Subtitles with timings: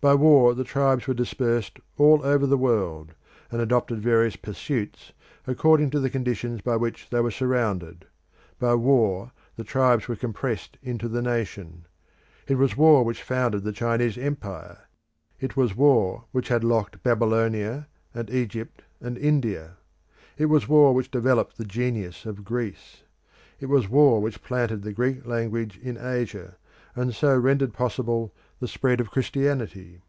[0.00, 3.14] By war the tribes were dispersed all over the world,
[3.50, 5.10] and adopted various pursuits
[5.44, 8.04] according to the conditions by which they were surrounded.
[8.60, 11.84] By war the tribes were compressed into the nation.
[12.46, 14.82] It was war which founded the Chinese Empire.
[15.40, 19.78] It was war which had locked Babylonia, and Egypt, and India.
[20.36, 23.02] It was war which developed the genius of Greece.
[23.58, 26.56] It was war which planted the Greek language in Asia,
[26.94, 30.02] and so rendered possible the spread of Christianity.